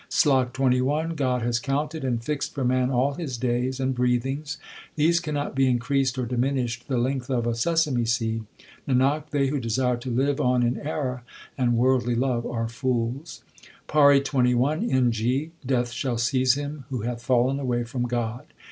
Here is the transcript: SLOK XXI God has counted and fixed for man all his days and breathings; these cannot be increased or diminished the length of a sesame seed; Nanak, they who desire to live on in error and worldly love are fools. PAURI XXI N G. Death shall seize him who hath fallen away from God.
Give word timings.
SLOK 0.09 0.51
XXI 0.51 1.15
God 1.15 1.43
has 1.43 1.59
counted 1.59 2.03
and 2.03 2.23
fixed 2.23 2.55
for 2.55 2.65
man 2.65 2.89
all 2.89 3.13
his 3.13 3.37
days 3.37 3.79
and 3.79 3.93
breathings; 3.93 4.57
these 4.95 5.19
cannot 5.19 5.53
be 5.53 5.67
increased 5.69 6.17
or 6.17 6.25
diminished 6.25 6.87
the 6.87 6.97
length 6.97 7.29
of 7.29 7.45
a 7.45 7.53
sesame 7.53 8.05
seed; 8.05 8.43
Nanak, 8.87 9.29
they 9.29 9.49
who 9.49 9.59
desire 9.59 9.97
to 9.97 10.09
live 10.09 10.41
on 10.41 10.63
in 10.63 10.79
error 10.79 11.21
and 11.55 11.77
worldly 11.77 12.15
love 12.15 12.47
are 12.47 12.67
fools. 12.67 13.43
PAURI 13.87 14.21
XXI 14.21 14.91
N 14.91 15.11
G. 15.11 15.51
Death 15.63 15.91
shall 15.91 16.17
seize 16.17 16.55
him 16.55 16.85
who 16.89 17.01
hath 17.01 17.21
fallen 17.21 17.59
away 17.59 17.83
from 17.83 18.07
God. 18.07 18.45